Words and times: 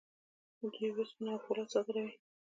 دوی 0.73 0.89
وسپنه 0.97 1.29
او 1.33 1.39
فولاد 1.45 1.67
صادروي. 1.73 2.13